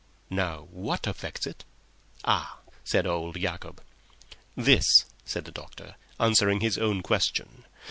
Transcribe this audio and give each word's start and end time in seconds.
"Now, 0.31 0.61
what 0.71 1.05
affects 1.05 1.45
it?" 1.45 1.63
"Ah!" 2.25 2.61
said 2.83 3.05
old 3.05 3.35
Yacob. 3.37 3.83
"This," 4.57 5.05
said 5.25 5.45
the 5.45 5.51
doctor, 5.51 5.95
answering 6.19 6.59
his 6.61 6.79
own 6.79 7.03
question. 7.03 7.65